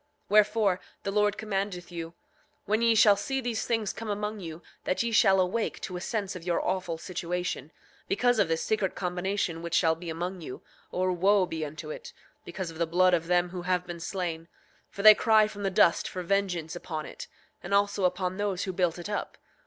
[0.23, 2.15] 8:24 Wherefore, the Lord commandeth you,
[2.65, 6.01] when ye shall see these things come among you that ye shall awake to a
[6.01, 7.71] sense of your awful situation,
[8.07, 12.13] because of this secret combination which shall be among you; or wo be unto it,
[12.45, 14.47] because of the blood of them who have been slain;
[14.89, 17.27] for they cry from the dust for vengeance upon it,
[17.61, 19.37] and also upon those who built it up.